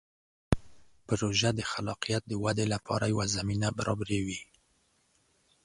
پروژه 1.07 1.49
د 1.55 1.61
خلاقیت 1.71 2.23
د 2.27 2.33
ودې 2.43 2.65
لپاره 2.73 3.05
یوه 3.13 3.25
زمینه 3.35 3.67
برابروي. 3.77 4.41